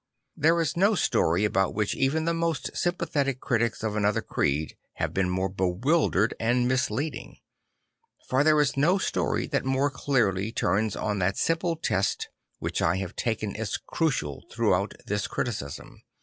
[0.35, 5.13] There is no story about which even the most sympathetic critics of another creed have
[5.13, 7.37] been more bewildered and misleading.
[8.27, 12.95] For there is no story that more clearly turns on that simple test which I
[12.97, 16.01] have taken as crucial throughout this criticism.